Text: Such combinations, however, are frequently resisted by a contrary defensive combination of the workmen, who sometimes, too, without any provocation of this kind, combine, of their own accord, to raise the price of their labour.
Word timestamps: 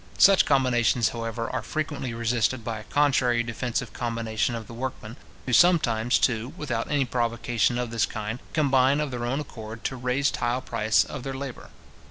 Such 0.17 0.45
combinations, 0.47 1.09
however, 1.09 1.47
are 1.51 1.61
frequently 1.61 2.11
resisted 2.11 2.63
by 2.63 2.79
a 2.79 2.83
contrary 2.85 3.43
defensive 3.43 3.93
combination 3.93 4.55
of 4.55 4.65
the 4.65 4.73
workmen, 4.73 5.15
who 5.45 5.53
sometimes, 5.53 6.17
too, 6.17 6.53
without 6.57 6.89
any 6.89 7.05
provocation 7.05 7.77
of 7.77 7.91
this 7.91 8.07
kind, 8.07 8.39
combine, 8.51 8.99
of 8.99 9.11
their 9.11 9.25
own 9.27 9.39
accord, 9.39 9.83
to 9.83 9.95
raise 9.95 10.31
the 10.31 10.61
price 10.65 11.03
of 11.05 11.21
their 11.21 11.35
labour. 11.35 11.69